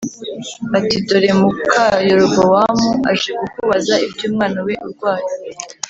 ati 0.77 0.97
“Dore 1.07 1.31
muka 1.39 1.83
Yerobowamu 2.07 2.89
aje 3.11 3.29
kukubaza 3.39 3.93
iby’umwana 4.07 4.59
we 4.67 4.73
urwaye” 4.85 5.29